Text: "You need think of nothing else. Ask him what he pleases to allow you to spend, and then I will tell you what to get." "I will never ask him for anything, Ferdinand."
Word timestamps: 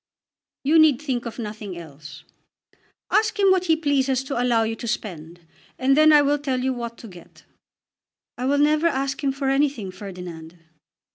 "You 0.63 0.79
need 0.79 0.99
think 0.99 1.27
of 1.27 1.37
nothing 1.37 1.77
else. 1.77 2.23
Ask 3.11 3.37
him 3.37 3.51
what 3.51 3.65
he 3.65 3.75
pleases 3.75 4.23
to 4.23 4.41
allow 4.41 4.63
you 4.63 4.75
to 4.77 4.87
spend, 4.87 5.41
and 5.77 5.95
then 5.95 6.11
I 6.11 6.23
will 6.23 6.39
tell 6.39 6.59
you 6.61 6.73
what 6.73 6.97
to 6.97 7.07
get." 7.07 7.43
"I 8.35 8.45
will 8.45 8.57
never 8.57 8.87
ask 8.87 9.23
him 9.23 9.31
for 9.31 9.47
anything, 9.51 9.91
Ferdinand." 9.91 10.57